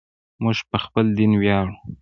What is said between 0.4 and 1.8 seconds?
موږ په خپل دین ویاړو.